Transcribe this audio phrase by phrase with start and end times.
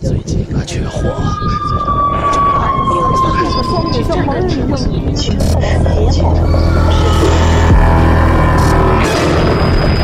[0.00, 1.08] 最近啊缺货。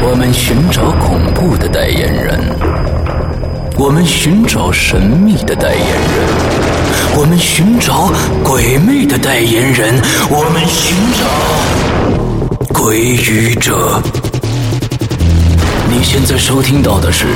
[0.00, 2.40] 我们寻找恐怖的代言人，
[3.78, 6.00] 我们寻找神秘的代言人，
[7.16, 8.10] 我们寻找
[8.42, 9.94] 鬼魅的代言人，
[10.30, 11.24] 我们寻找
[12.72, 14.02] 鬼语者。
[15.98, 17.26] 你现在收听到的是《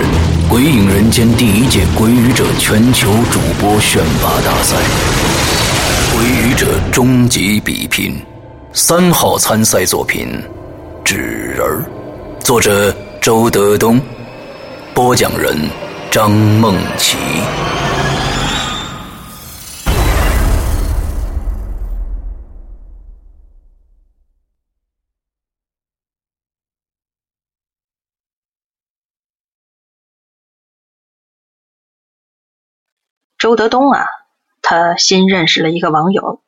[0.49, 4.77] 鬼影人间》第一届鬼语者全球主播选拔大赛，
[6.15, 8.15] 鬼语者终极比拼，
[8.73, 10.29] 三号参赛作品
[11.03, 11.67] 《纸人》，
[12.45, 14.01] 作者周德东，
[14.95, 15.59] 播讲人
[16.13, 17.17] 张梦琪。
[33.43, 34.07] 周德东啊，
[34.61, 36.41] 他新认识了一个网友。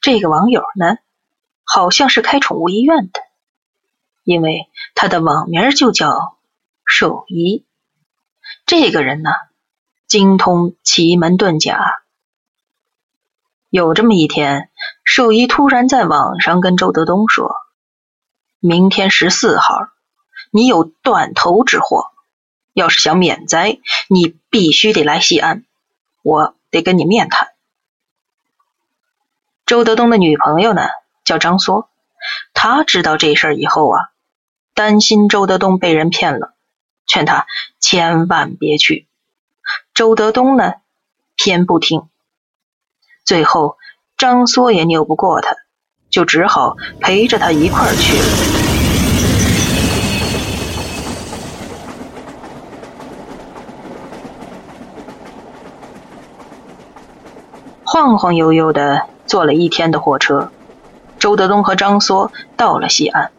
[0.00, 0.98] 这个网友呢，
[1.64, 3.20] 好像是开宠物医院的，
[4.22, 6.38] 因为他的网名就叫
[6.84, 7.66] 兽医。
[8.64, 9.30] 这个人呢，
[10.06, 12.00] 精通奇门遁甲。
[13.68, 14.70] 有这么一天，
[15.02, 17.56] 兽医突然在网上跟周德东说
[18.60, 19.88] ：“明天十四号，
[20.52, 22.12] 你有断头之祸，
[22.72, 25.64] 要是想免灾，你必须得来西安。”
[26.22, 27.48] 我得跟你面谈。
[29.66, 30.82] 周德东的女朋友呢，
[31.24, 31.86] 叫张梭。
[32.54, 34.10] 她知道这事儿以后啊，
[34.74, 36.54] 担心周德东被人骗了，
[37.06, 37.46] 劝他
[37.78, 39.06] 千万别去。
[39.94, 40.74] 周德东呢，
[41.36, 42.08] 偏不听。
[43.24, 43.78] 最后，
[44.16, 45.56] 张梭也拗不过他，
[46.10, 48.69] 就只好陪着他一块儿去了。
[57.92, 60.52] 晃晃悠悠的坐了一天的火车，
[61.18, 63.32] 周德东和张梭到了西安。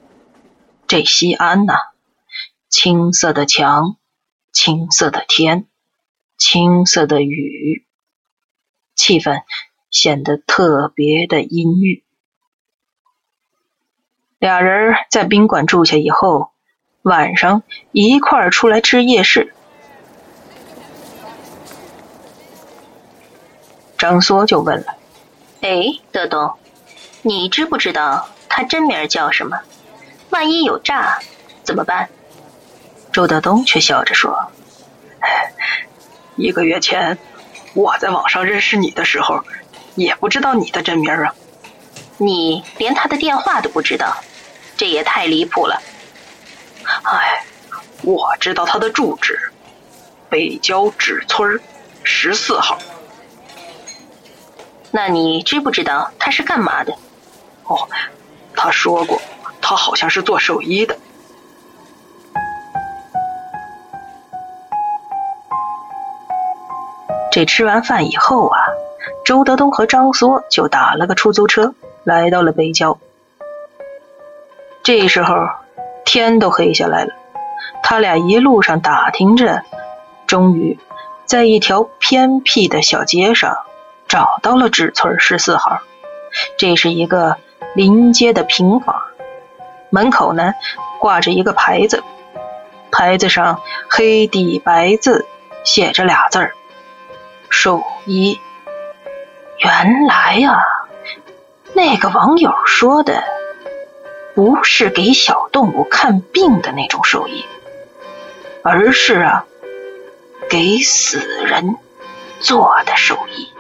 [0.88, 1.76] 这西安呐，
[2.68, 3.96] 青色的墙，
[4.52, 5.68] 青色的天，
[6.38, 7.86] 青色的雨，
[8.94, 9.44] 气氛
[9.90, 12.04] 显得特别的阴郁。
[14.38, 16.52] 俩人在宾馆住下以后，
[17.04, 19.54] 晚上一块儿出来吃夜市。
[24.02, 24.96] 张梭就问了
[25.62, 26.56] ：“哎，德东，
[27.22, 29.60] 你知不知道他真名叫什么？
[30.32, 31.20] 万一有诈
[31.64, 32.10] 怎么办？”
[33.14, 34.52] 周德东却笑着说
[36.36, 37.16] ：“一个月前
[37.76, 39.44] 我在网上认识你的时候，
[39.94, 41.36] 也不知道你的真名啊。
[42.18, 44.18] 你连他的电话都不知道，
[44.76, 45.80] 这也太离谱了。
[47.04, 47.46] 哎，
[48.02, 49.40] 我知道他的住址，
[50.28, 51.62] 北郊纸村
[52.04, 52.80] 十四号。”
[54.92, 56.94] 那你知不知道他是干嘛的？
[57.64, 57.88] 哦，
[58.56, 59.22] 他说过，
[59.62, 60.98] 他好像是做兽医的。
[67.32, 68.60] 这吃完饭以后啊，
[69.24, 72.98] 周德东和张梭就打了个出租车，来到了北郊。
[74.84, 75.48] 这时候
[76.04, 77.14] 天都黑下来了，
[77.82, 79.64] 他俩一路上打听着，
[80.28, 80.78] 终于
[81.26, 83.58] 在一条偏僻的小街上。
[84.12, 85.80] 找到了纸村十四号，
[86.58, 87.38] 这是一个
[87.74, 89.04] 临街的平房，
[89.90, 90.54] 门口呢
[91.00, 92.04] 挂着一个牌子，
[92.92, 95.26] 牌子上黑底白字
[95.64, 96.56] 写着俩字儿
[97.50, 98.38] “兽医”。
[99.60, 100.60] 原来呀，
[101.72, 103.24] 那个网友说的
[104.36, 107.46] 不是给小动物看病的那种兽医，
[108.62, 109.46] 而是啊
[110.50, 111.78] 给死人
[112.42, 113.51] 做的兽医。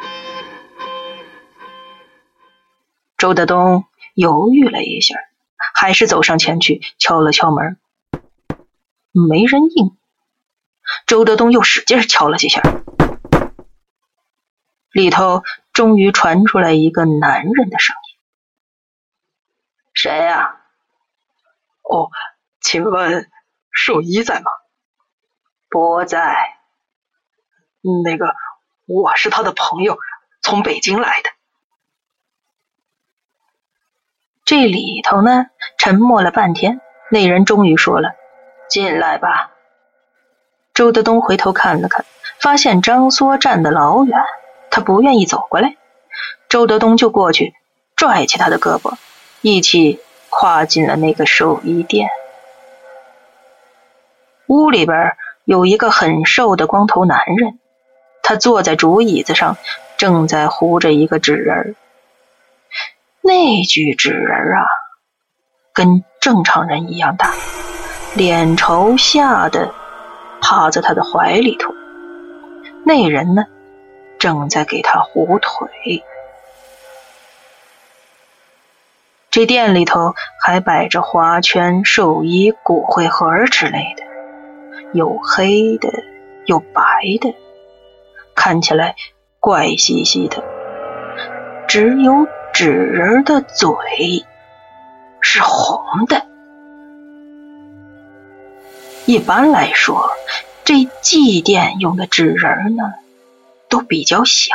[3.21, 5.13] 周德东犹豫了一下，
[5.75, 7.77] 还是走上前去敲了敲门，
[9.11, 9.95] 没人应。
[11.05, 12.63] 周德东又使劲敲了几下，
[14.91, 18.17] 里头终于传出来一个男人的声音
[19.93, 20.59] ：“谁呀？
[21.83, 22.09] 哦，
[22.59, 23.29] 请问
[23.69, 24.49] 兽医在吗？
[25.69, 26.57] 不在。
[28.03, 28.33] 那个，
[28.87, 29.99] 我是他的朋友，
[30.41, 31.29] 从北京来的。”
[34.51, 35.45] 这里头呢，
[35.77, 38.15] 沉默了半天，那人终于说了
[38.69, 39.51] ：“进来吧。”
[40.75, 42.03] 周德东回头看了看，
[42.37, 44.19] 发现张梭站得老远，
[44.69, 45.77] 他不愿意走过来。
[46.49, 47.53] 周德东就过去
[47.95, 48.95] 拽起他的胳膊，
[49.39, 52.09] 一起跨进了那个兽医店。
[54.47, 55.15] 屋里边
[55.45, 57.57] 有一个很瘦的光头男人，
[58.21, 59.55] 他坐在竹椅子上，
[59.95, 61.77] 正在糊着一个纸人
[63.23, 64.65] 那具纸人啊，
[65.73, 67.33] 跟正常人一样大，
[68.15, 69.73] 脸朝下的
[70.41, 71.73] 趴在他的怀里头。
[72.83, 73.45] 那人呢，
[74.17, 76.03] 正在给他糊腿。
[79.29, 80.13] 这店里头
[80.43, 84.03] 还摆着花圈、寿衣、骨灰盒之类的，
[84.93, 85.89] 有黑的，
[86.45, 86.83] 有白
[87.21, 87.33] 的，
[88.35, 88.95] 看起来
[89.39, 90.43] 怪兮兮的。
[91.67, 92.27] 只有
[92.61, 93.73] 纸人的嘴
[95.19, 96.27] 是红的。
[99.07, 100.11] 一般来说，
[100.63, 102.83] 这祭奠用的纸人呢，
[103.67, 104.53] 都比较小，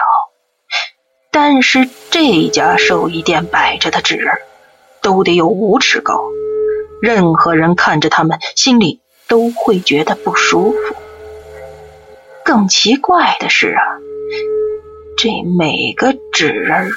[1.32, 4.38] 但是这家寿衣店摆着的纸人。
[5.02, 6.20] 都得有五尺高，
[7.02, 10.94] 任何人看着他们，心里都会觉得不舒服。
[12.44, 13.82] 更奇怪的是啊，
[15.16, 16.92] 这每个纸人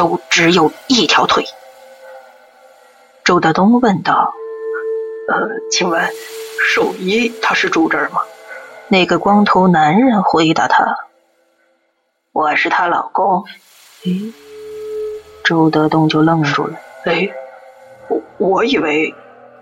[0.00, 1.44] 都只有一条腿。
[3.22, 4.32] 周德东问道
[5.28, 5.36] ：“呃，
[5.70, 6.10] 请问
[6.72, 8.22] 兽医他是住这儿吗？”
[8.88, 10.96] 那个光头男人回答他
[12.32, 13.44] ：“我是她老公。”
[14.02, 14.32] 咦？
[15.44, 16.78] 周德东就愣住了。
[17.04, 17.30] 哎，
[18.08, 19.14] 我我以为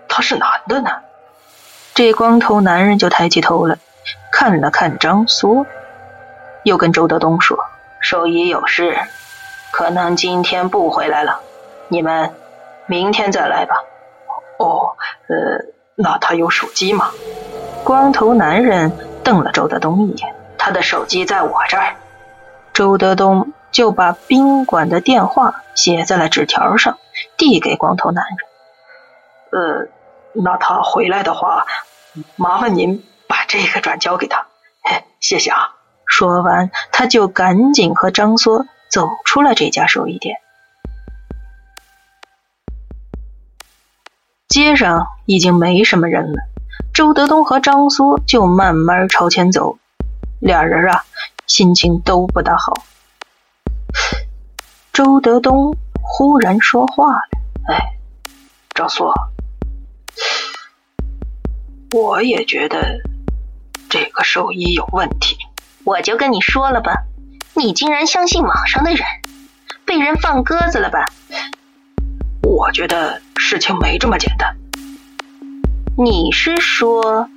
[0.07, 0.89] 他是男的呢。
[1.93, 3.77] 这光头男人就抬起头来，
[4.31, 5.65] 看了看张苏，
[6.63, 7.57] 又跟周德东说
[7.99, 8.97] ：“兽医有事，
[9.71, 11.39] 可能今天不回来了。
[11.87, 12.33] 你们
[12.87, 13.75] 明天再来吧。”
[14.59, 14.95] 哦，
[15.27, 17.11] 呃，那他有手机吗？
[17.83, 18.91] 光头男人
[19.23, 21.95] 瞪了周德东一眼：“他的手机在我这儿。”
[22.73, 23.53] 周德东。
[23.71, 26.97] 就把宾馆的电话写在了纸条上，
[27.37, 28.37] 递给光头男人。
[29.51, 29.87] 呃，
[30.33, 31.67] 那他回来的话，
[32.35, 34.47] 麻烦您把这个转交给他，
[34.81, 35.75] 嘿谢谢啊。
[36.07, 40.37] 说完，他就赶紧和张梭走出了这家兽医店。
[44.47, 46.37] 街上已经没什么人了，
[46.93, 49.77] 周德东和张缩就慢慢朝前走，
[50.39, 51.05] 俩人啊，
[51.45, 52.73] 心情都不大好。
[54.91, 57.21] 周德东忽然说话了
[57.69, 57.97] ：“哎，
[58.73, 59.05] 张苏，
[61.91, 62.99] 我也觉得
[63.87, 65.37] 这个兽医有问题。
[65.85, 67.03] 我就跟你说了吧，
[67.59, 69.05] 你竟然相信网上的人，
[69.83, 71.11] 被人放鸽子了吧？
[72.41, 74.55] 我觉得事情没这么简单。
[75.97, 77.27] 你是说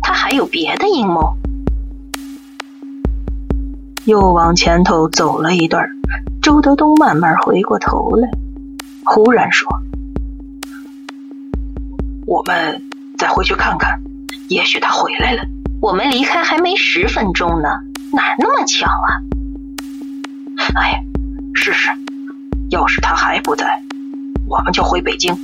[0.00, 1.36] 他还有别的阴谋？”
[4.06, 5.84] 又往前头走了一段，
[6.40, 8.30] 周德东慢慢回过头来，
[9.04, 9.68] 忽然说
[12.24, 12.84] ：“我们
[13.18, 14.00] 再回去看看，
[14.48, 15.42] 也许他回来了。
[15.82, 17.68] 我们离开还没十分钟呢，
[18.12, 19.18] 哪那么巧啊？”
[20.74, 20.98] 哎呀，
[21.54, 21.90] 试试。
[22.70, 23.66] 要是他还不在，
[24.46, 25.36] 我们就回北京，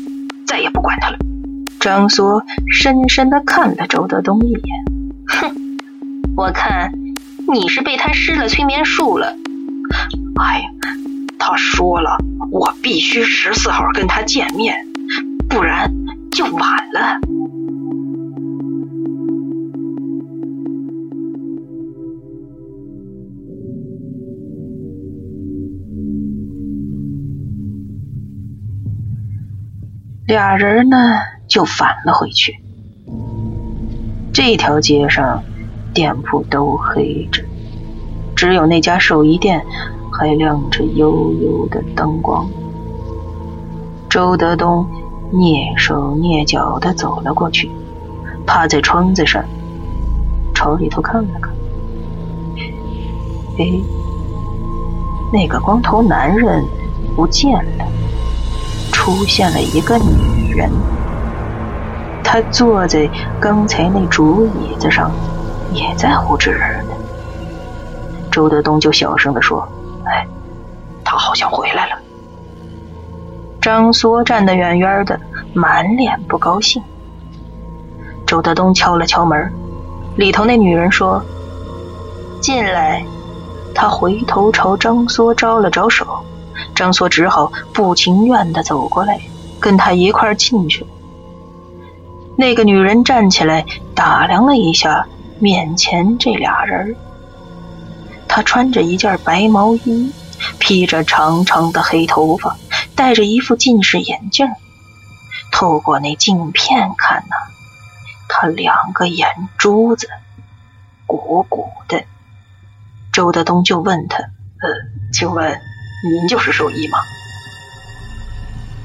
[0.46, 1.18] 再也不管他了。
[1.80, 4.62] 张梭深深的看了周德东一眼，
[5.26, 5.54] 哼，
[6.36, 6.92] 我看。
[7.48, 9.36] 你是被他施了催眠术了。
[10.40, 10.64] 哎，
[11.38, 12.18] 他说了，
[12.50, 14.74] 我必须十四号跟他见面，
[15.48, 15.88] 不然
[16.32, 16.62] 就晚
[16.92, 17.20] 了。
[30.26, 30.96] 俩人呢
[31.46, 32.60] 就返了回去。
[34.32, 35.42] 这条街上。
[35.94, 37.42] 店铺都黑着，
[38.34, 39.64] 只有那家寿衣店
[40.12, 42.46] 还亮着幽幽的灯光。
[44.10, 44.86] 周德东
[45.32, 47.70] 蹑手蹑脚的走了过去，
[48.46, 49.42] 趴在窗子上，
[50.54, 51.50] 朝里头看了看。
[53.58, 53.80] 哎，
[55.32, 56.62] 那个光头男人
[57.16, 57.86] 不见了，
[59.06, 60.68] 出现了一个女人，
[62.24, 63.08] 她坐在
[63.40, 65.12] 刚才那竹椅子上。
[65.72, 66.58] 也在乎纸。
[68.30, 69.68] 周德东就小声的说
[70.06, 70.26] ：“哎，
[71.04, 71.96] 他好像回来了。”
[73.60, 75.20] 张梭站得远远的，
[75.52, 76.82] 满脸不高兴。
[78.26, 79.52] 周德东敲了敲门，
[80.16, 81.22] 里头那女人说
[82.40, 83.04] ：“进来。”
[83.74, 86.06] 他回头朝张梭招了招手，
[86.74, 89.20] 张梭只好不情愿的走过来，
[89.60, 90.86] 跟他一块进去。
[92.36, 95.06] 那个女人站起来，打量了一下。
[95.38, 96.96] 面前这俩人，
[98.26, 100.10] 她穿着一件白毛衣，
[100.58, 102.56] 披着长长的黑头发，
[102.94, 104.48] 戴着一副近视眼镜。
[105.52, 107.36] 透过那镜片看呢，
[108.30, 110.08] 她两个眼珠子
[111.06, 112.02] 鼓鼓的，
[113.12, 114.16] 周德东就问他
[114.62, 114.70] ：“呃，
[115.12, 115.60] 请问
[116.08, 116.98] 您就是兽医吗？”“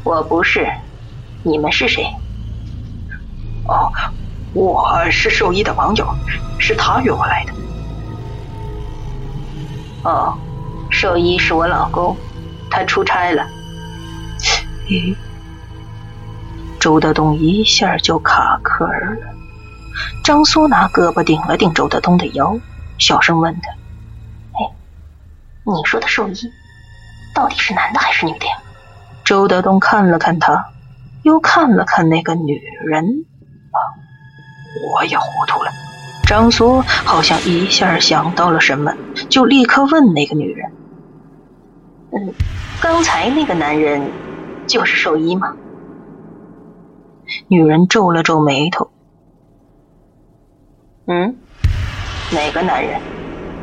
[0.03, 0.67] 我不是，
[1.43, 2.03] 你们是谁
[3.67, 3.91] ？”“哦，
[4.53, 6.07] 我是兽医的网友，
[6.57, 7.53] 是他约我来的。
[10.03, 10.35] ”“哦，
[10.89, 12.17] 兽医是我老公，
[12.69, 13.47] 他出差了。
[14.89, 15.15] ”“咦？”
[16.81, 19.17] 周德东一下就卡壳了。
[20.23, 22.59] 张苏拿胳膊顶了顶周德东的腰，
[22.97, 23.69] 小声问他
[24.57, 24.65] ：“哎，
[25.63, 26.51] 你说的兽医
[27.33, 28.53] 到底是男的还是女的呀？”
[29.23, 30.65] 周德东看了看他，
[31.23, 33.25] 又看了看那个女人，
[33.71, 33.77] 啊，
[34.93, 35.71] 我也糊涂了。
[36.27, 38.93] 张苏好像一下想到了什么，
[39.29, 40.71] 就立刻问那个女人
[42.11, 42.33] ：“嗯，
[42.81, 44.11] 刚才那个男人
[44.67, 45.55] 就是兽医吗？”
[47.47, 48.91] 女人皱了皱眉头。
[51.07, 51.37] 嗯，
[52.31, 52.99] 哪个男人？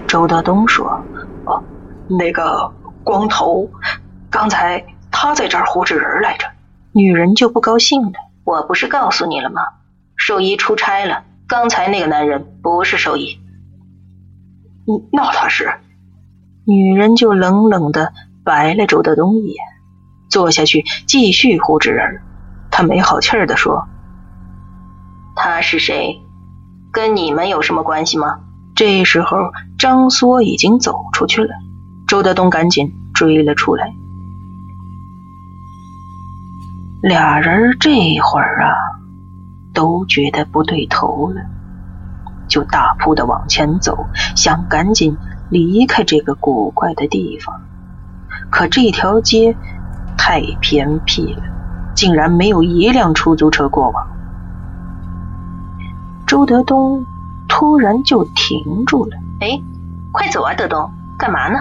[0.06, 1.02] 周德东说
[1.44, 1.62] ：“哦，
[2.08, 2.72] 那个
[3.04, 3.70] 光头，
[4.30, 6.46] 刚才他在这儿糊纸人来着。”
[6.92, 8.12] 女人就不高兴了
[8.44, 9.62] ：“我不是告诉你了吗？
[10.16, 13.38] 兽医出差了，刚才那个男人不是兽医。”
[14.88, 15.72] 嗯，那他是？
[16.66, 18.12] 女人就冷冷的
[18.44, 19.64] 白了周德东一眼，
[20.30, 22.22] 坐下去继续糊纸人。
[22.70, 23.86] 他没好气儿的说
[25.36, 26.20] ：“他是谁？
[26.92, 28.40] 跟你们有什么关系吗？”
[28.74, 31.54] 这时候，张梭已经走出去了，
[32.08, 33.94] 周德东赶紧追了出来。
[37.02, 38.72] 俩人这会儿啊，
[39.74, 41.42] 都觉得不对头了，
[42.48, 45.16] 就大步的往前走，想赶紧
[45.50, 47.60] 离开这个古怪的地方。
[48.50, 49.54] 可这条街
[50.16, 51.42] 太偏僻了。
[51.94, 54.06] 竟然没有一辆出租车过往，
[56.28, 57.04] 周德东
[57.48, 59.16] 突然就停住了。
[59.40, 59.60] 哎，
[60.12, 60.88] 快走啊，德东，
[61.18, 61.58] 干嘛呢？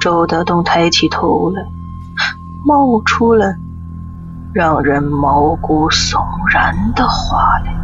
[0.00, 1.62] 周德东抬起头来，
[2.64, 3.54] 冒出了
[4.54, 6.18] 让人毛骨悚
[6.50, 7.76] 然的话来：“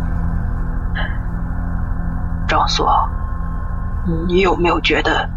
[2.48, 2.88] 张锁，
[4.26, 5.28] 你有没有觉得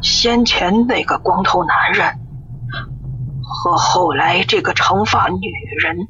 [0.00, 2.06] 先前那个光头男人？”
[3.42, 5.50] 和后来这个长发女
[5.80, 6.06] 人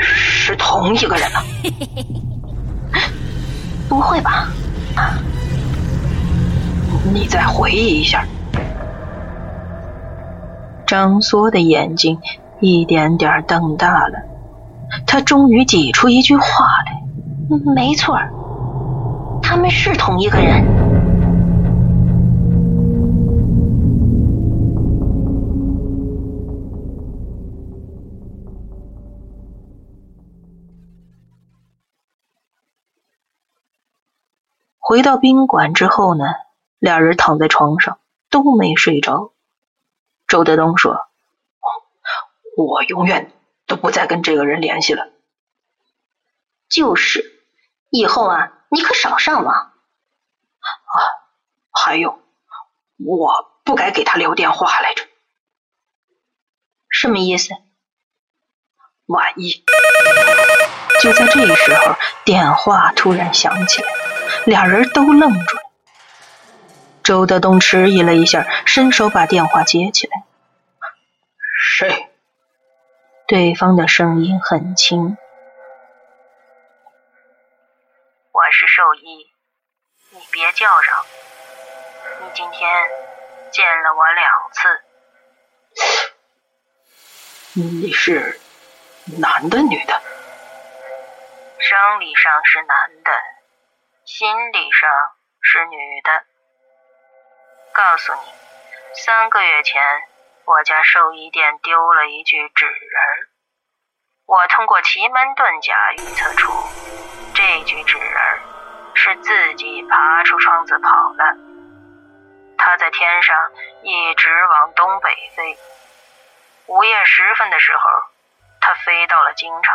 [0.00, 1.40] 是同一个人呢？
[3.86, 4.48] 不会吧？
[7.12, 8.24] 你再回忆一下。
[10.86, 12.20] 张缩的眼睛
[12.60, 14.22] 一点点瞪大了，
[15.06, 16.44] 他终于挤出一句话
[16.86, 17.02] 来
[17.74, 18.16] ：“没错，
[19.42, 20.64] 他们是同一个人。”
[34.78, 36.24] 回到宾馆之后呢，
[36.78, 37.98] 俩人躺在床上
[38.30, 39.32] 都没睡着。
[40.28, 41.08] 周德东说
[42.56, 43.32] ：“我永远
[43.66, 45.08] 都不再跟这个人联系了。”
[46.68, 47.24] 就是，
[47.90, 49.54] 以后啊，你可少上网。
[49.54, 49.72] 啊，
[51.72, 52.20] 还有，
[52.96, 55.04] 我不该给他留电话来着。
[56.90, 57.50] 什么意思？
[59.06, 59.64] 万一……
[61.00, 63.88] 就在这时候，电话突然响起来。
[64.46, 65.65] 俩人都愣住了。
[67.06, 70.24] 周德东迟疑了一下，伸手把电话接起来。
[71.78, 72.10] 谁？
[73.28, 75.16] 对方的声音很轻。
[78.32, 79.30] 我是兽医，
[80.10, 81.06] 你别叫嚷。
[82.22, 82.68] 你今天
[83.52, 84.82] 见了我两次。
[87.52, 88.40] 你是
[89.20, 90.02] 男的女的？
[91.60, 93.12] 生理上是男的。
[94.04, 94.90] 心理上
[95.40, 96.24] 是女的。
[97.76, 98.20] 告诉你，
[98.94, 99.82] 三个月前
[100.46, 103.28] 我家兽医店丢了一具纸人
[104.24, 106.50] 我通过奇门遁甲预测出，
[107.34, 108.18] 这具纸人
[108.94, 111.36] 是自己爬出窗子跑了。
[112.56, 113.52] 他在天上
[113.82, 115.58] 一直往东北飞。
[116.68, 117.90] 午夜时分的时候，
[118.58, 119.74] 他飞到了京城，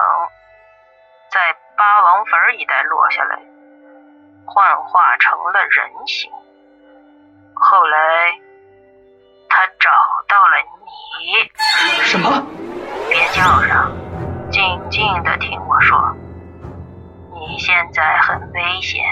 [1.29, 3.37] 在八王坟一带落下来。
[4.47, 6.31] 幻化成了人形。
[7.63, 7.97] 后来，
[9.47, 9.91] 他找
[10.27, 10.57] 到了
[11.19, 12.01] 你。
[12.01, 12.43] 什么？
[13.07, 13.91] 别叫嚷，
[14.49, 16.15] 静静的听我说。
[17.31, 19.03] 你现在很危险，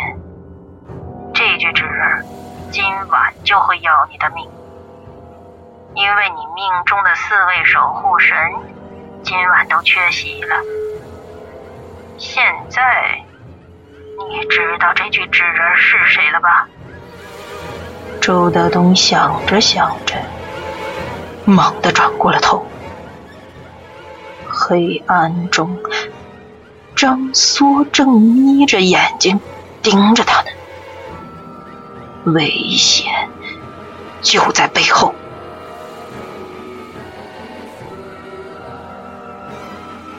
[1.31, 2.25] 这具纸人
[2.71, 4.49] 今晚就会要你的命，
[5.93, 8.35] 因为你命中的四位守护神
[9.21, 10.55] 今晚都缺席了。
[12.17, 13.23] 现在。
[14.27, 16.67] 你知道这具纸人是谁了吧？
[18.21, 20.15] 周德东想着想着，
[21.45, 22.65] 猛地转过了头。
[24.47, 25.79] 黑暗中，
[26.95, 29.39] 张缩正眯着眼睛
[29.81, 30.47] 盯着他呢。
[32.25, 33.29] 危险
[34.21, 35.15] 就在背后。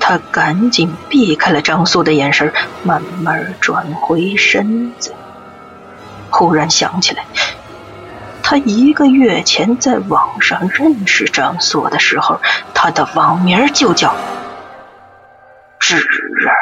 [0.01, 2.53] 他赶紧避开了张缩的眼神，
[2.83, 5.15] 慢慢转回身子。
[6.31, 7.25] 忽然想起来，
[8.51, 12.41] 他一个月前在网上认识张缩的时候，
[12.75, 14.13] 他的网名就叫
[15.79, 16.53] “纸人”。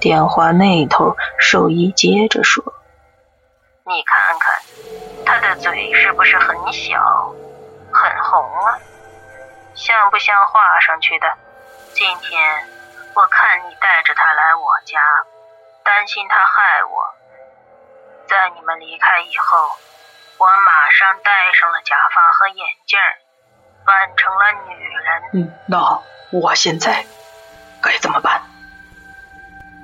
[0.00, 2.64] 电话那头，兽医接着说
[3.86, 4.60] ：“你看看，
[5.24, 7.32] 他的嘴是不是很小，
[7.92, 8.74] 很红啊？”
[9.76, 11.28] 像不像画上去的？
[11.94, 12.42] 今天
[13.14, 14.98] 我看你带着他来我家，
[15.84, 17.21] 担心他害我。
[18.32, 19.68] 在你们离开以后，
[20.38, 22.98] 我马上戴上了假发和眼镜，
[23.84, 25.22] 扮成了女人。
[25.34, 27.04] 嗯，那我现在
[27.82, 28.40] 该怎么办？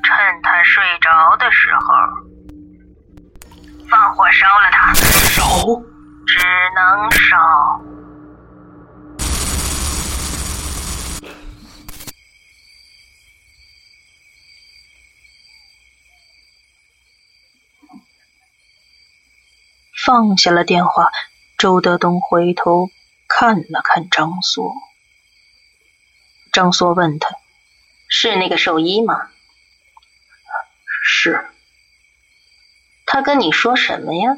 [0.02, 1.87] 趁他睡着的时候，
[3.90, 4.95] 放火烧了他。
[4.95, 5.45] 烧？
[6.26, 6.38] 只
[6.75, 7.37] 能烧。
[20.05, 21.11] 放下了电话，
[21.57, 22.88] 周德东回头
[23.26, 24.73] 看了看张梭。
[26.52, 27.31] 张梭问他
[28.09, 29.28] ：“是那个兽医吗
[31.02, 31.49] ？”“是。
[33.07, 34.37] ”“他跟你说什么呀？”“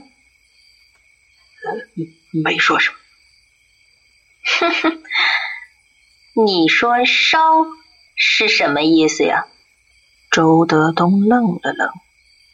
[2.43, 2.97] 没说什么。
[4.61, 5.02] ”“哼哼，
[6.47, 7.67] 你说烧
[8.17, 9.47] 是什么意思呀？”
[10.33, 11.90] 周德东愣了愣，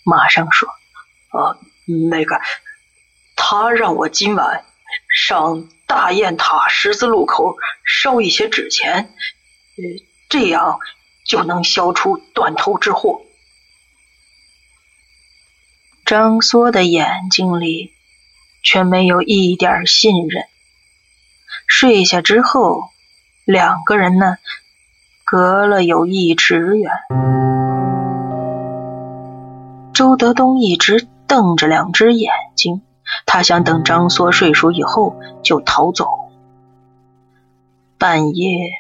[0.02, 0.68] 马上说
[1.30, 1.60] ：“哦，
[2.10, 2.40] 那个。”
[3.48, 4.64] 他让我今晚
[5.08, 7.54] 上大雁塔十字路口
[7.84, 9.14] 烧一些纸钱，
[9.76, 10.80] 呃，这样
[11.24, 13.20] 就能消除断头之祸。
[16.04, 17.92] 张缩的眼睛里
[18.64, 20.42] 却没有一点信任。
[21.68, 22.90] 睡下之后，
[23.44, 24.38] 两个人呢，
[25.24, 26.90] 隔了有一尺远。
[29.94, 32.82] 周德东一直瞪着两只眼睛。
[33.24, 36.08] 他想等张梭睡熟以后就逃走。
[37.98, 38.72] 半夜，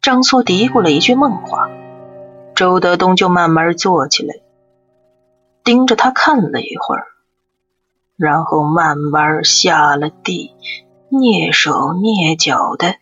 [0.00, 1.68] 张梭嘀咕了一句梦话，
[2.54, 4.36] 周德东就慢慢坐起来，
[5.62, 7.06] 盯着他看了一会儿，
[8.16, 10.54] 然后慢慢下了地，
[11.10, 12.96] 蹑手蹑脚的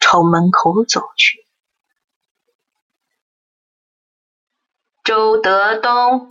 [0.00, 1.44] 朝门口走去。
[5.04, 6.28] 周德东，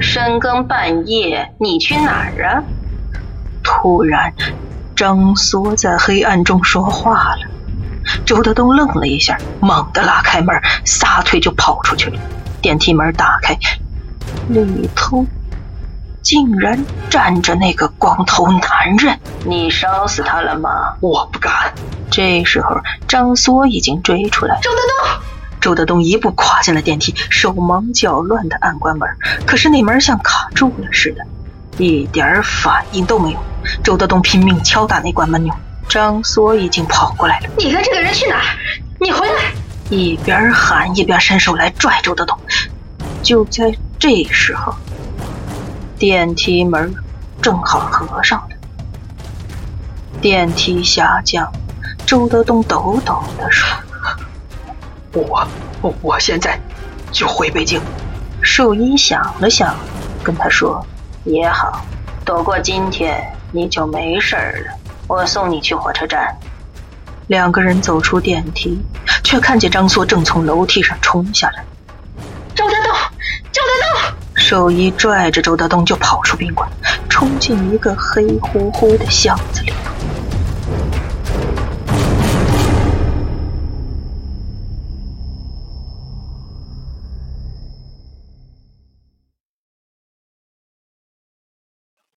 [0.00, 2.64] 深更半夜你去哪儿啊？
[3.70, 4.32] 突然，
[4.96, 7.46] 张缩在黑暗中说话了。
[8.26, 12.18] 周德东愣了一下，猛地拉开门，撒腿就跑出去了。
[12.60, 13.56] 电梯门打开，
[14.48, 15.24] 里头
[16.20, 19.16] 竟然站着那个光头男人。
[19.44, 20.96] 你烧死他了吗？
[21.00, 21.72] 我不敢。
[22.10, 24.58] 这时候，张缩已经追出来。
[24.60, 25.22] 周德东，
[25.60, 29.08] 周德东一步跨进了电梯，手忙脚乱的按关门，
[29.46, 31.24] 可是那门像卡住了似的。
[31.80, 33.38] 一点反应都没有。
[33.82, 35.54] 周德东拼命敲打那关门钮，
[35.88, 37.48] 张梭已经跑过来了。
[37.56, 38.44] 你跟这个人去哪儿？
[39.00, 39.52] 你回来！
[39.88, 42.38] 一边喊一边伸手来拽周德东。
[43.22, 44.74] 就在这时候，
[45.98, 46.94] 电梯门
[47.40, 48.56] 正好合上了。
[50.20, 51.50] 电梯下降，
[52.04, 53.66] 周德东抖抖的说
[55.12, 55.48] ：“我
[56.02, 56.60] 我现在
[57.10, 57.80] 就回北京。”
[58.42, 59.74] 兽医想了想，
[60.22, 60.86] 跟他说。
[61.24, 61.84] 也好，
[62.24, 64.74] 躲过今天你就没事了。
[65.06, 66.34] 我送你去火车站。
[67.26, 68.80] 两个人走出电梯，
[69.22, 71.64] 却看见张硕正从楼梯上冲下来。
[72.54, 72.92] 周德东，
[73.52, 74.16] 周德东！
[74.34, 76.68] 兽医拽着周德东就跑出宾馆，
[77.08, 79.92] 冲进一个黑乎乎的巷子里头。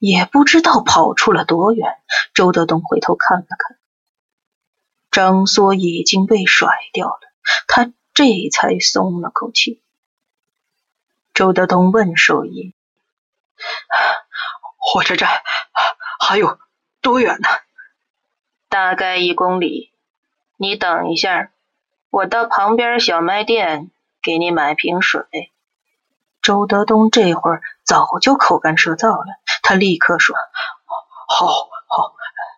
[0.05, 1.95] 也不知道跑出了多远，
[2.33, 3.77] 周德东回头看了看，
[5.11, 7.19] 张梭已经被甩掉了，
[7.69, 9.81] 他这才松了口气。
[11.33, 12.73] 周德东问兽医
[14.75, 15.29] ：“火车站
[16.19, 16.59] 还有
[16.99, 17.47] 多远呢
[18.67, 19.93] ？”“大概一公里。
[20.57, 21.49] 你等一下，
[22.09, 23.89] 我到旁边小卖店
[24.21, 25.23] 给你买瓶水。”
[26.43, 30.35] 周德东这会儿早就口干舌燥了，他立刻说
[31.27, 32.13] ：“好，好，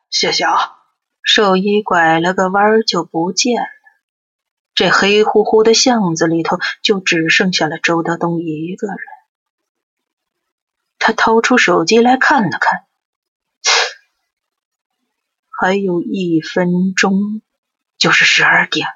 [0.10, 0.74] 谢谢啊。”
[1.24, 3.68] 兽医拐了个弯就不见了。
[4.74, 8.98] 这黑乎乎的巷子里头，就只剩下了周德东一个人。
[11.00, 12.86] 他掏出手机来看了看，
[15.50, 17.42] 还有一分钟
[17.98, 18.94] 就是十二点了。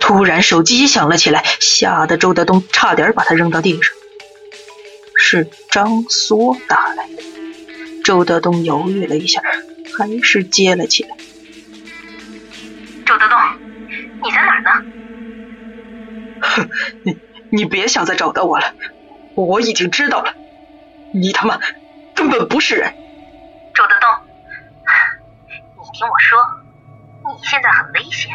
[0.00, 3.94] 突然，手机响了起来，吓得周德东差点把他扔到地上。
[5.18, 7.22] 是张梭打来的。
[8.04, 9.42] 周德东犹豫了一下，
[9.96, 11.16] 还是接了起来。
[13.04, 13.38] 周德东。
[14.20, 14.70] 你在哪儿呢？
[16.40, 16.70] 哼，
[17.02, 18.74] 你你别想再找到我了，
[19.34, 20.34] 我已经知道了，
[21.12, 21.60] 你他妈
[22.14, 22.92] 根本不是人。
[23.74, 24.08] 周德东，
[25.76, 26.38] 你听我说，
[27.32, 28.32] 你现在很危险。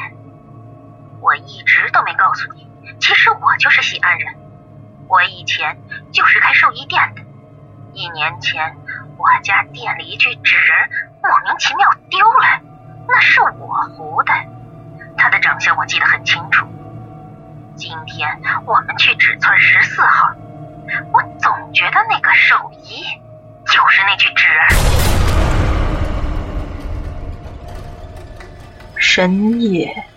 [1.22, 2.68] 我一直都没告诉你，
[3.00, 4.34] 其实我就是西安人，
[5.14, 5.78] 我以前
[6.12, 7.22] 就是开寿衣店的。
[7.94, 8.76] 一年前，
[9.16, 10.90] 我家店里一具纸人
[11.22, 12.60] 莫名其妙丢了，
[13.08, 14.34] 那是我糊的。
[15.16, 16.66] 他的长相我记得很清楚。
[17.76, 18.28] 今天
[18.66, 20.34] 我们去纸村十四号，
[21.12, 23.04] 我总觉得那个寿衣
[23.68, 24.66] 就是那具纸人。
[28.98, 30.08] 深夜，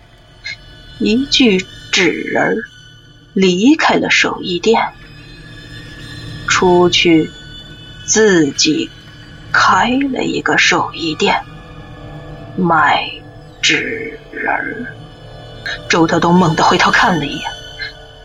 [0.99, 1.59] 一具
[1.91, 2.57] 纸人
[3.37, 4.93] 离开了手艺店，
[6.47, 7.29] 出去
[8.03, 8.89] 自己
[9.53, 11.43] 开了一个手艺店，
[12.57, 13.11] 卖
[13.61, 14.87] 纸人儿。
[15.87, 17.51] 周德东猛地回头看了一眼，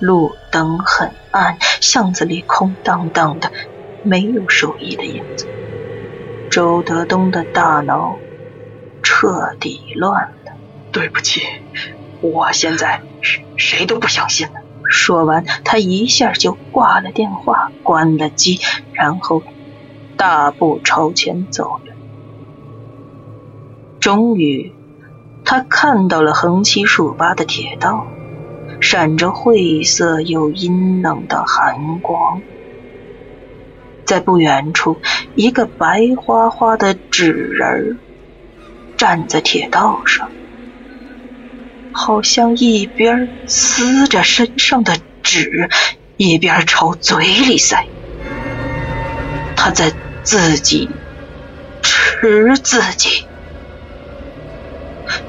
[0.01, 3.53] 路灯很暗，巷子里空荡荡的，
[4.03, 5.46] 没有手艺的影子。
[6.51, 8.16] 周德东的大脑
[9.03, 10.53] 彻底乱了。
[10.90, 11.42] 对不起，
[12.22, 14.62] 我现在谁谁都不相信了。
[14.92, 18.61] 说完，他一下就挂了电话，关了机，
[18.92, 19.42] 然后
[20.16, 21.92] 大步朝前走了。
[23.98, 24.72] 终于。
[25.44, 28.07] 他看到了横七竖八的铁道，
[28.81, 32.40] 闪着晦涩又阴冷的寒光。
[34.05, 34.98] 在不远处，
[35.35, 37.98] 一个白花花的纸人
[38.96, 40.31] 站在铁道上，
[41.92, 45.68] 好像一边撕着身上的纸，
[46.16, 47.87] 一边朝嘴里塞。
[49.57, 50.88] 他在自己
[51.83, 53.26] 吃自己。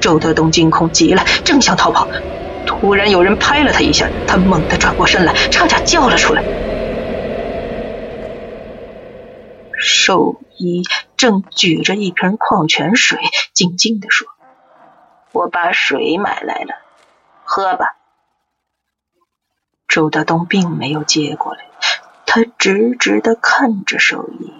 [0.00, 2.08] 周德东惊恐极了，正想逃跑，
[2.66, 6.42] 突然有人拍了他一下，他猛地转过身来，差点叫了出来。
[9.78, 10.82] 兽医
[11.16, 13.18] 正举着一瓶矿泉水，
[13.52, 14.26] 静静地说
[15.34, 16.80] ：“我把水买来了，
[17.44, 17.96] 喝吧。”
[19.86, 21.66] 周德东并没有接过来，
[22.24, 24.54] 他直直的看着兽医。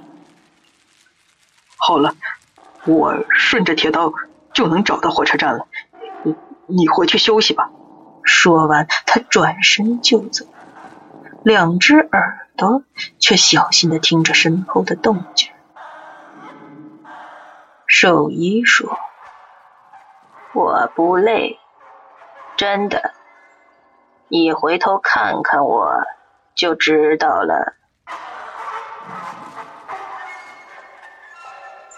[1.79, 2.15] 好了，
[2.85, 4.13] 我顺着铁道。
[4.53, 5.67] 就能找到火车站了，
[6.23, 6.37] 你
[6.69, 7.73] 你回去休息吧。
[8.23, 10.47] 说完，他转身就走，
[11.43, 12.85] 两只耳朵
[13.19, 15.51] 却小心的听着身后的动静。
[17.89, 18.97] 兽医说
[20.55, 21.59] ：“我不累，
[22.57, 23.13] 真的，
[24.29, 26.05] 你回头看看我
[26.55, 27.75] 就知道了。”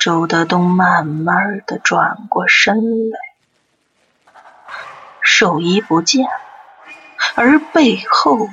[0.00, 3.18] 周德东慢慢的转过身来，
[5.20, 6.30] 兽医不见了，
[7.34, 8.48] 而背后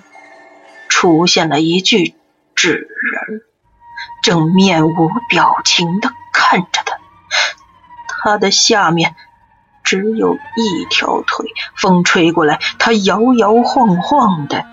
[0.89, 2.15] 出现了一具
[2.55, 3.43] 纸人，
[4.21, 6.97] 正面无表情的看着他。
[8.07, 9.15] 他的下面
[9.93, 14.65] 只有一条腿，风吹过来，他摇摇晃晃的，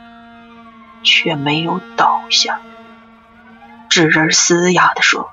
[1.03, 2.59] 却没有倒下。
[3.91, 5.29] 纸人嘶哑的说。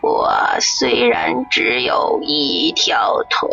[0.00, 0.28] 我
[0.58, 3.48] 虽然只有一条腿，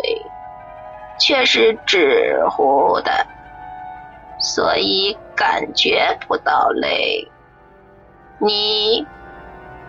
[1.20, 3.28] 却是纸糊的，
[4.40, 7.30] 所以感觉不到累。
[8.40, 9.06] 你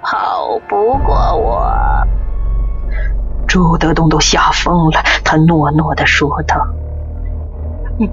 [0.04, 2.05] 跑不过我。
[3.56, 6.68] 朱德东都吓疯了，他诺诺的说道
[7.98, 8.10] ：“你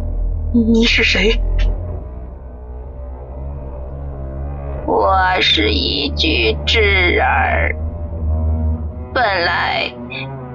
[0.53, 1.43] 你是谁？”
[4.87, 7.75] 我是一具智儿。
[9.13, 9.93] 本来，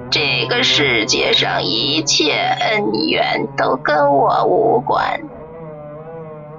[0.08, 5.20] 这个世界上一切恩怨都跟我无关。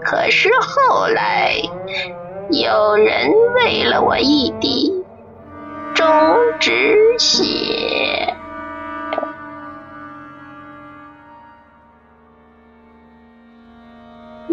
[0.03, 1.55] 可是后来，
[2.51, 5.03] 有人为了我一滴
[5.95, 6.05] 忠
[6.59, 7.43] 直血，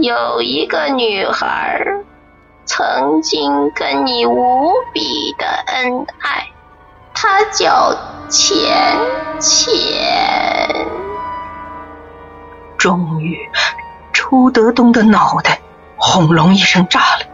[0.07, 1.85] 有一个女孩
[2.65, 6.47] 曾经跟你无比的恩爱，
[7.13, 7.93] 她叫
[8.29, 8.57] 浅
[9.41, 10.87] 浅。
[12.79, 13.37] 终于，
[14.13, 15.59] 朱德东的脑袋
[15.97, 17.27] 轰隆一声炸了。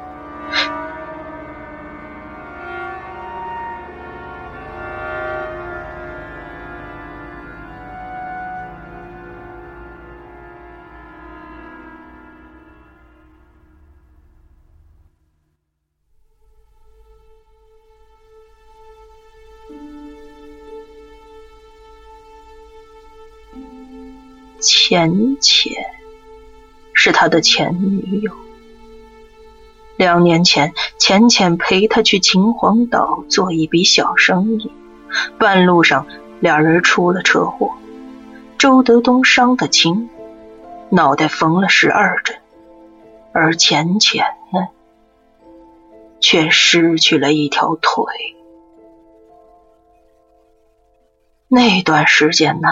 [24.93, 25.87] 浅浅
[26.93, 28.31] 是他的前女友。
[29.97, 34.71] 两年前，浅浅陪他去秦皇岛做一笔小生意，
[35.39, 36.07] 半路上
[36.41, 37.73] 俩人出了车祸，
[38.59, 40.11] 周德东伤得轻，
[40.91, 42.37] 脑袋缝了十二针，
[43.33, 44.69] 而浅浅呢，
[46.21, 48.05] 却失去了一条腿。
[51.49, 52.69] 那段时间呢？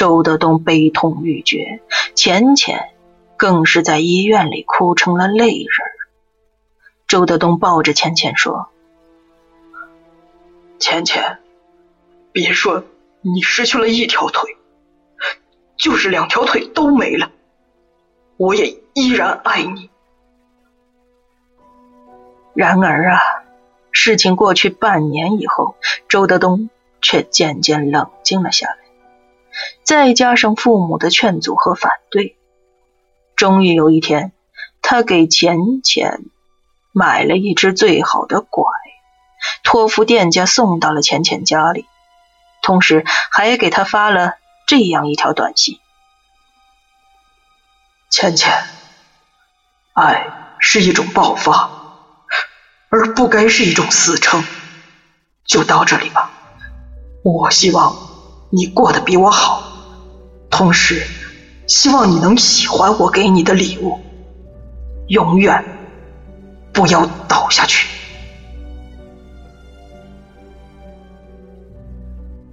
[0.00, 1.82] 周德东悲痛欲绝，
[2.14, 2.88] 浅浅
[3.36, 5.68] 更是在医院里哭成了泪人。
[7.06, 8.70] 周德东抱着浅浅说
[10.80, 11.40] ：“浅浅，
[12.32, 12.82] 别说
[13.20, 14.56] 你失去了一条腿，
[15.76, 17.30] 就是两条腿都没了，
[18.38, 19.90] 我也依然爱你。”
[22.56, 23.20] 然而啊，
[23.92, 25.74] 事情过去半年以后，
[26.08, 26.70] 周德东
[27.02, 28.78] 却渐渐冷静了下来。
[29.82, 32.36] 再加上父母的劝阻和反对，
[33.36, 34.32] 终于有一天，
[34.82, 36.20] 他给浅浅
[36.92, 38.64] 买了一只最好的拐，
[39.62, 41.86] 托付店家送到了浅浅家里，
[42.62, 44.34] 同时还给他发了
[44.66, 45.78] 这样一条短信
[48.10, 48.64] ：“浅浅，
[49.94, 50.26] 爱
[50.58, 51.70] 是一种爆发，
[52.88, 54.44] 而不该是一种死撑。
[55.44, 56.30] 就到这里吧，
[57.24, 57.96] 我希望。”
[58.50, 59.62] 你过得比我好，
[60.50, 61.06] 同时
[61.68, 64.00] 希望你能喜欢我给你的礼物，
[65.06, 65.64] 永远
[66.72, 67.88] 不要倒下去。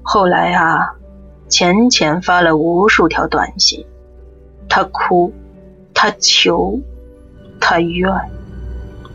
[0.04, 0.94] 后来啊，
[1.50, 3.86] 浅浅发了无数条短信，
[4.70, 5.34] 他哭，
[5.94, 6.80] 他求，
[7.60, 8.10] 他怨，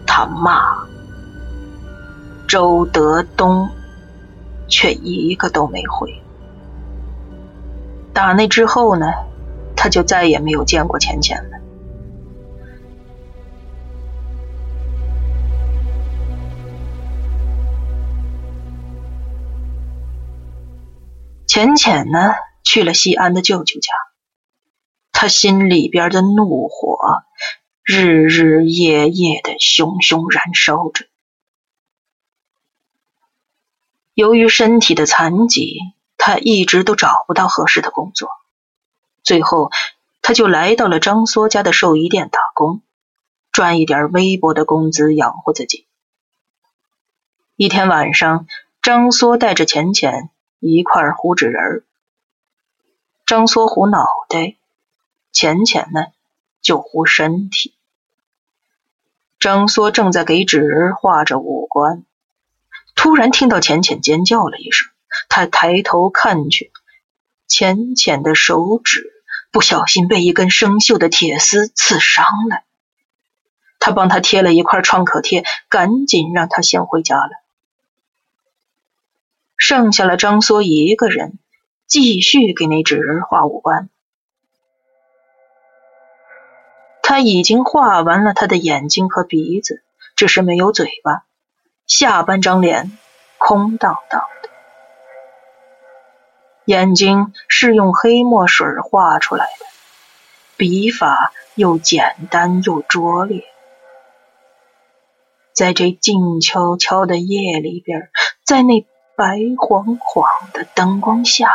[0.05, 0.85] 他骂，
[2.47, 3.71] 周德东
[4.69, 6.22] 却一个都没回。
[8.15, 9.07] 打那之后呢，
[9.75, 11.59] 他就再也没有见过浅浅了。
[21.47, 23.93] 浅浅呢，去了西安的舅舅家，
[25.11, 27.25] 他心里边的怒火
[27.83, 31.07] 日日夜夜的熊熊燃烧着。
[34.15, 35.79] 由于身体的残疾。
[36.25, 38.31] 他一直都找不到合适的工作，
[39.25, 39.73] 最后
[40.21, 42.81] 他就来到了张梭家的寿衣店打工，
[43.51, 45.89] 赚一点微薄的工资养活自己。
[47.57, 48.47] 一天晚上，
[48.83, 50.31] 张梭带着钱钱
[50.61, 51.85] 一块糊纸人
[53.27, 54.55] 张梭糊脑袋，
[55.33, 56.07] 钱钱呢
[56.61, 57.75] 就糊身体。
[59.41, 62.05] 张梭正在给纸人画着五官，
[62.95, 64.92] 突然听到浅浅尖叫了一声。
[65.35, 66.73] 他抬头看去，
[67.49, 69.11] 浅浅的手指
[69.51, 72.61] 不小心被一根生锈的铁丝刺伤了。
[73.79, 77.31] 他帮他贴了一块创可贴，赶紧让他先回家了。
[79.57, 81.39] 剩下了张梭一个人，
[81.87, 83.89] 继续给那纸人画五官。
[87.03, 89.83] 他已经画完了他的眼睛和鼻子，
[90.15, 91.25] 只是没有嘴巴，
[91.87, 92.99] 下半张脸
[93.39, 94.27] 空荡荡。
[96.65, 99.67] 眼睛是用黑墨水画出来的，
[100.57, 103.45] 笔法又简单又拙劣。
[105.53, 108.11] 在这静悄悄的夜里边，
[108.45, 111.53] 在那白晃晃的灯光下，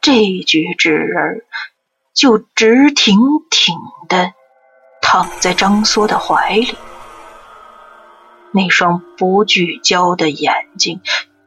[0.00, 1.44] 这具纸人
[2.12, 3.16] 就直挺
[3.48, 3.74] 挺
[4.08, 4.34] 的
[5.00, 6.76] 躺在张梭的怀里，
[8.50, 11.00] 那双不聚焦的眼睛。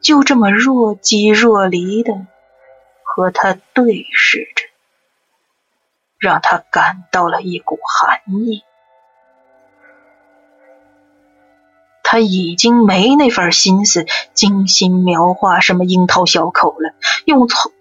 [0.05, 2.27] 就这么若即若离的
[3.01, 4.67] 和他对视着，
[6.19, 8.61] 让他感到了一股寒意。
[12.03, 16.93] 他已经没那份心思精心描画什么樱桃小口了，
[17.25, 17.71] 用葱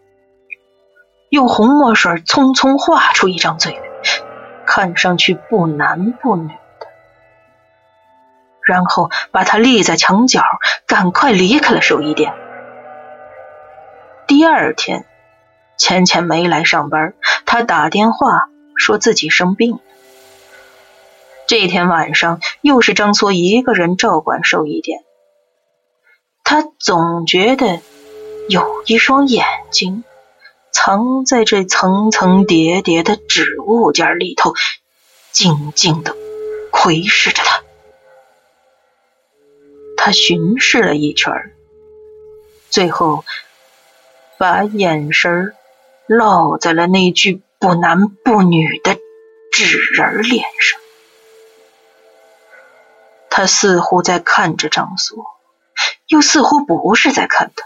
[1.28, 3.82] 用红墨水匆匆画出一张嘴来，
[4.64, 6.54] 看上去不男不女，
[8.66, 10.42] 然后把他立在墙角，
[10.87, 12.33] 赶快离开了寿衣店。
[14.27, 15.05] 第二天，
[15.77, 19.81] 钱钱没来上班，他打电话说自己生病了。
[21.46, 25.00] 这天晚上，又是张梭一个人照管寿衣店。
[26.42, 27.81] 他总觉得
[28.48, 30.05] 有一双眼睛
[30.72, 34.55] 藏在这层层叠叠的纸物件里头，
[35.33, 36.16] 静静的
[36.70, 37.63] 窥视着他。
[40.05, 41.33] 他巡视了一圈，
[42.69, 43.25] 最后
[44.37, 45.55] 把眼神
[46.07, 48.99] 落在了那具不男不女的
[49.51, 50.79] 纸人脸上。
[53.31, 55.25] 他似乎在看着张缩，
[56.09, 57.64] 又似乎不是在看他。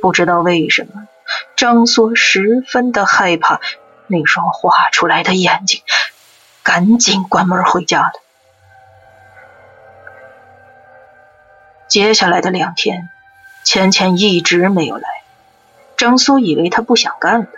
[0.00, 1.06] 不知道为什么，
[1.54, 3.60] 张缩十分的害怕
[4.06, 5.82] 那双画出来的眼睛，
[6.62, 8.12] 赶紧关门回家了。
[11.88, 13.08] 接下来的两天，
[13.64, 15.08] 钱钱一直没有来。
[15.96, 17.48] 张苏以为他不想干了，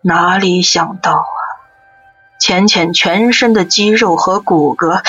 [0.00, 1.42] 哪里想到啊！
[2.40, 5.04] 浅浅全身的肌肉和骨骼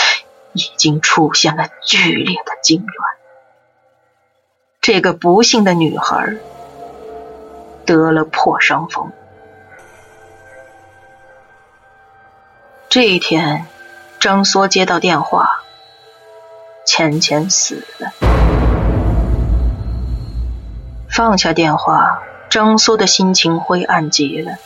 [0.52, 2.92] 已经出现了剧烈的痉挛。
[4.82, 6.36] 这个不幸的女孩
[7.86, 9.12] 得了破伤风。
[12.90, 13.66] 这一天，
[14.20, 15.62] 张缩接到电话，
[16.95, 18.12] 浅浅死了。
[21.10, 22.19] 放下电话，
[22.51, 24.58] 张苏的心情灰暗极了，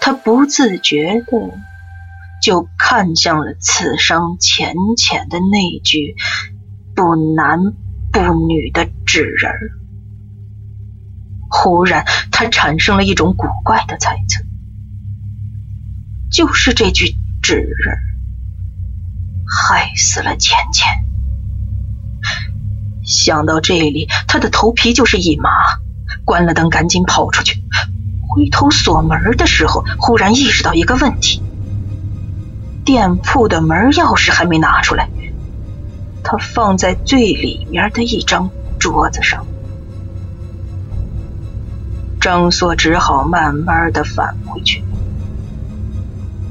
[0.00, 1.58] 他不自觉的。
[2.40, 6.14] 就看向了刺伤浅浅的那具
[6.94, 7.72] 不男
[8.12, 9.52] 不女的纸人
[11.50, 14.44] 忽然，他产生了一种古怪的猜测：
[16.30, 17.98] 就是这具纸人
[19.48, 20.88] 害死了浅浅。
[23.12, 25.50] 想到这里，他的头皮就是一麻，
[26.24, 27.62] 关了灯，赶紧跑出去。
[28.26, 31.42] 回头锁门的时候，忽然意识到一个问题。
[32.86, 35.10] 店铺的门钥匙还没拿出来，
[36.24, 39.46] 他放在最里面的一张桌子上。
[42.18, 44.82] 张硕只好慢慢的返回去。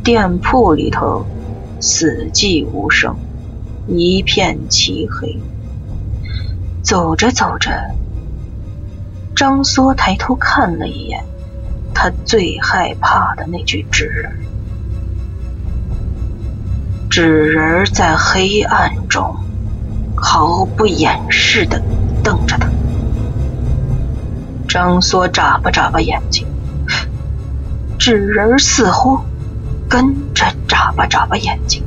[0.03, 1.25] 店铺里头
[1.79, 3.15] 死寂无声，
[3.87, 5.39] 一片漆黑。
[6.81, 7.71] 走着走着，
[9.35, 11.23] 张梭抬头看了一眼
[11.93, 14.31] 他最害怕的那具纸人。
[17.09, 19.35] 纸人在黑暗中
[20.15, 21.81] 毫不掩饰的
[22.23, 22.67] 瞪着他，
[24.67, 26.47] 张梭眨巴眨巴眼睛，
[27.99, 29.19] 纸人似乎
[29.89, 31.83] 跟着眨巴眨巴眼睛。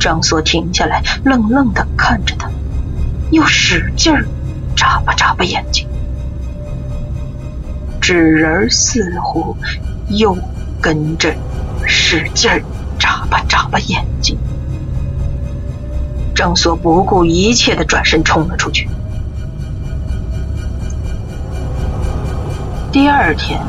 [0.00, 2.50] 张梭停下来，愣愣的看着他，
[3.32, 4.12] 又使劲
[4.76, 5.88] 眨巴眨巴眼睛，
[8.00, 9.56] 纸人似乎
[10.08, 10.36] 又
[10.80, 11.34] 跟着
[11.86, 12.48] 使劲。
[12.98, 14.38] 眨巴眨巴眼睛，
[16.36, 18.88] 张梭不顾一切的转身冲了出去。
[22.92, 23.60] 第二天，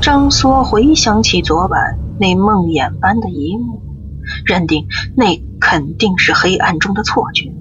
[0.00, 3.82] 张梭回想起昨晚那梦魇般的一幕，
[4.44, 7.52] 认定那肯定是黑暗中的错觉。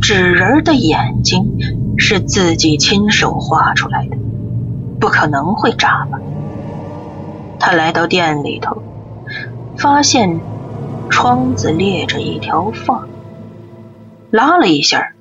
[0.00, 1.58] 纸人的眼睛
[1.98, 4.16] 是自己亲手画出来的，
[5.00, 6.18] 不可能会眨吧。
[7.58, 8.82] 他来到店里头。
[9.78, 10.40] 发现
[11.08, 13.08] 窗子裂着一条缝，
[14.30, 15.12] 拉了一下，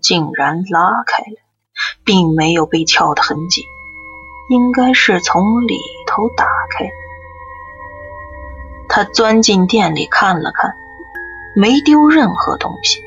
[0.00, 1.36] 竟然拉开了，
[2.02, 3.62] 并没有被撬的痕迹，
[4.48, 6.88] 应该是从里头打开。
[8.88, 10.72] 他钻进店里看了看，
[11.54, 13.04] 没丢任何东西，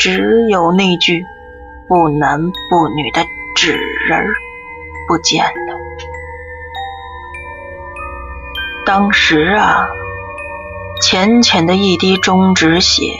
[0.00, 1.26] 只有那具
[1.86, 2.40] 不男
[2.70, 3.20] 不女的
[3.54, 3.72] 纸
[4.08, 4.24] 人
[5.06, 5.76] 不见了。
[8.86, 9.88] 当时啊，
[11.02, 13.12] 浅浅的一滴中指血，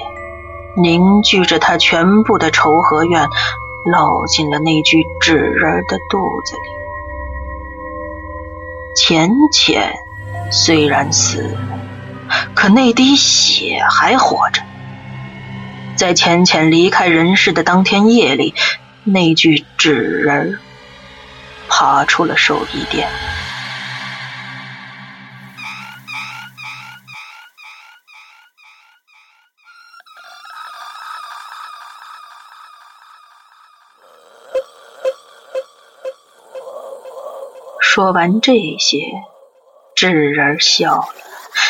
[0.74, 3.28] 凝聚着他全部的仇和怨，
[3.84, 6.62] 落进了那具纸人的肚子里。
[8.96, 9.98] 浅浅
[10.50, 11.58] 虽然死了，
[12.54, 14.62] 可那滴血还活着。
[16.00, 18.54] 在浅浅离开人世的当天夜里，
[19.04, 20.58] 那具纸人
[21.68, 23.06] 爬出了寿衣店。
[37.78, 38.96] 说完这些，
[39.94, 41.08] 纸人笑了，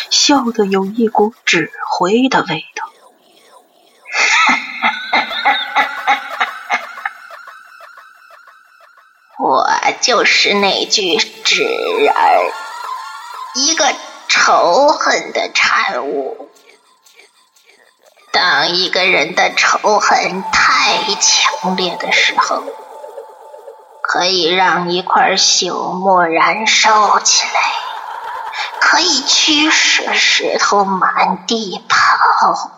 [0.09, 2.85] 笑得有一股纸灰的味道。
[9.43, 9.63] 我
[10.11, 12.13] 就是那具纸人，
[13.55, 13.95] 一个
[14.27, 16.51] 仇恨的产物。
[18.33, 22.65] 当一个人的仇恨太强烈的时候，
[24.03, 27.61] 可以让一块朽木燃烧起来，
[28.81, 32.73] 可以驱使石头满地跑。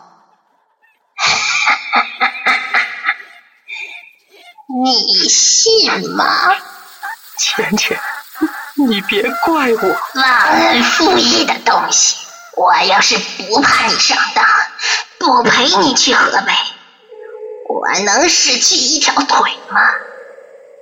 [4.83, 6.25] 你信吗？
[7.37, 7.99] 浅浅，
[8.87, 10.21] 你别怪我。
[10.21, 12.17] 忘恩负义的东西！
[12.55, 14.45] 我要是不怕你上当，
[15.17, 16.51] 不陪你去河北，
[17.69, 19.81] 我能失去一条腿吗？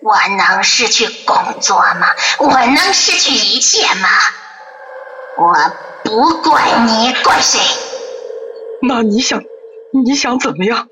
[0.04, 2.08] 我能失去工作吗？
[2.40, 4.10] 我能失去一切吗？
[5.38, 5.56] 我
[6.04, 7.60] 不怪你，怪谁？
[8.82, 9.42] 那你想，
[9.94, 10.90] 你想怎么样？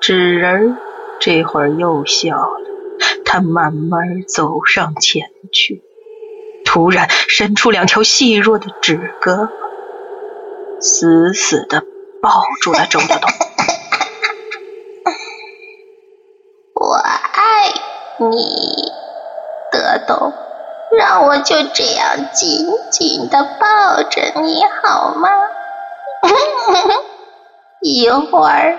[0.00, 0.76] 纸人
[1.20, 2.60] 这会儿又笑了，
[3.24, 5.82] 他慢慢走上前去，
[6.64, 9.50] 突然伸出两条细弱的纸胳膊，
[10.80, 11.84] 死死的
[12.22, 13.30] 抱住了周德东。
[16.74, 17.72] 我爱
[18.18, 18.92] 你，
[19.72, 20.32] 德东，
[20.98, 25.28] 让我就这样紧紧的抱着你好吗？
[27.80, 28.78] 一会儿。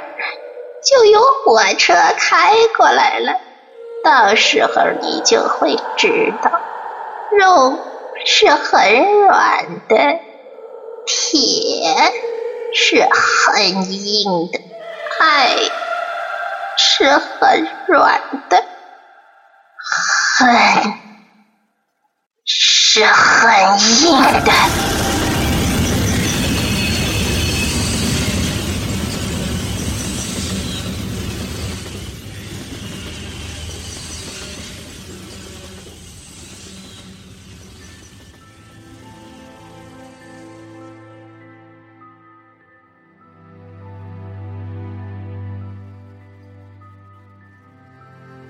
[0.85, 3.33] 就有火车开过来了，
[4.05, 6.51] 到时候你就会知道，
[7.31, 7.79] 肉
[8.23, 10.19] 是很软的，
[11.07, 12.13] 铁
[12.71, 14.59] 是很硬的，
[15.19, 15.55] 爱
[16.77, 18.63] 是很软的，
[20.37, 20.93] 恨
[22.45, 24.94] 是很硬的。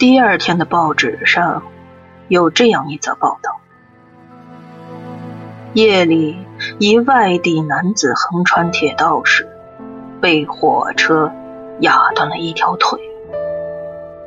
[0.07, 1.63] 第二天的报纸上
[2.27, 3.59] 有这样一则报道：
[5.73, 6.37] 夜里，
[6.77, 9.49] 一外地男子横穿铁道时，
[10.21, 11.31] 被火车
[11.79, 12.99] 压断了一条腿。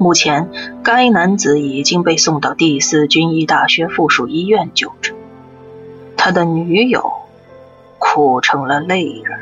[0.00, 0.50] 目前，
[0.82, 5.14] 该男子已经被送到第四军医大学附属医院救治。
[6.16, 7.12] 他的女友
[8.00, 9.38] 哭成了泪人。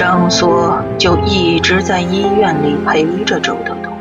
[0.00, 3.92] 张缩就一直在医院里陪着周德东。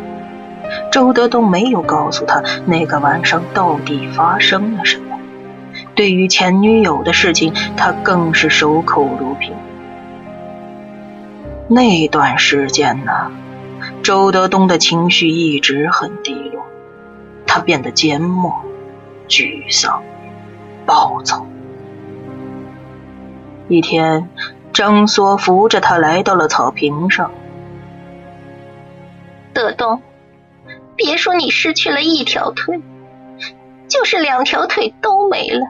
[0.90, 5.20] 周德东没有告诉他那个晚上到底发生了什么。
[5.96, 9.54] 对于前女友的事情，他更是守口如瓶。
[11.68, 13.34] 那段时间呢，
[14.02, 16.66] 周德东的情绪一直很低落，
[17.46, 18.56] 他变得缄默、
[19.28, 20.02] 沮丧、
[20.86, 21.46] 暴躁。
[23.68, 24.30] 一天。
[24.74, 27.32] 张梭扶着他来到了草坪上。
[29.54, 30.02] 德东，
[30.96, 32.82] 别说你失去了一条腿，
[33.88, 35.68] 就是两条腿都没了，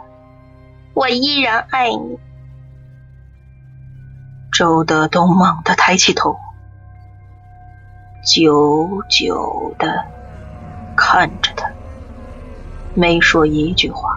[0.93, 2.19] 我依然爱你。
[4.51, 6.37] 周德东猛地抬起头，
[8.25, 10.03] 久久的
[10.97, 11.71] 看着他，
[12.93, 14.08] 没说一句话。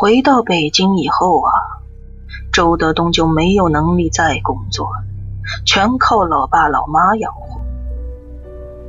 [0.00, 1.52] 回到北京以后啊，
[2.54, 5.02] 周德东就没有能力再工作了，
[5.66, 7.60] 全靠老爸老妈养活。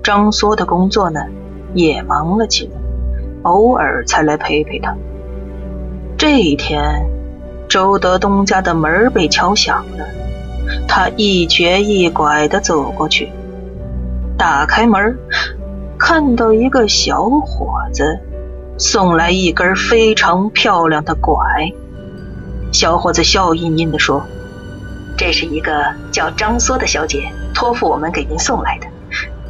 [0.01, 1.19] 张梭的工作呢，
[1.73, 2.79] 也忙了起来，
[3.41, 4.95] 偶尔才来陪陪他。
[6.17, 7.09] 这一天，
[7.67, 10.05] 周德东家的门被敲响了，
[10.87, 13.29] 他一瘸一拐的走过去，
[14.37, 15.19] 打开门，
[15.99, 18.17] 看到一个小伙子。
[18.77, 21.37] 送来一根非常漂亮的拐，
[22.71, 24.25] 小伙子笑吟吟地说
[25.17, 28.87] ：“这是一个叫张梭的小姐托付我们给您送来的。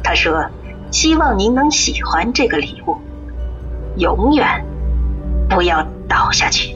[0.02, 0.44] 她说，
[0.90, 2.98] 希望您能喜欢这个礼物，
[3.96, 4.66] 永远
[5.48, 6.71] 不要倒下去。”